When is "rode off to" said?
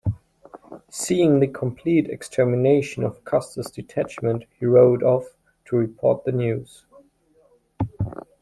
4.65-5.75